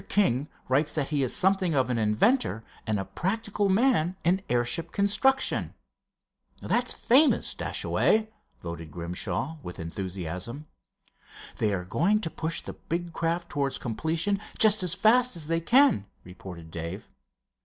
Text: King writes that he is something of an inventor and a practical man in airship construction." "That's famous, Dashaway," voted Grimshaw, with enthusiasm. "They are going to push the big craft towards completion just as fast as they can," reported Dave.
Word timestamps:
King 0.09 0.47
writes 0.67 0.93
that 0.93 1.09
he 1.09 1.21
is 1.21 1.35
something 1.35 1.75
of 1.75 1.91
an 1.91 1.99
inventor 1.99 2.63
and 2.87 2.99
a 2.99 3.05
practical 3.05 3.69
man 3.69 4.15
in 4.23 4.41
airship 4.49 4.91
construction." 4.91 5.75
"That's 6.59 6.91
famous, 6.91 7.53
Dashaway," 7.53 8.27
voted 8.63 8.89
Grimshaw, 8.89 9.57
with 9.61 9.79
enthusiasm. 9.79 10.65
"They 11.57 11.71
are 11.71 11.85
going 11.85 12.19
to 12.21 12.31
push 12.31 12.63
the 12.63 12.73
big 12.73 13.13
craft 13.13 13.49
towards 13.49 13.77
completion 13.77 14.39
just 14.57 14.81
as 14.81 14.95
fast 14.95 15.35
as 15.35 15.45
they 15.45 15.61
can," 15.61 16.07
reported 16.23 16.71
Dave. 16.71 17.07